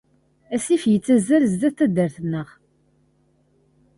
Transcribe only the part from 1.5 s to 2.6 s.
sdat taddart-nneɣ.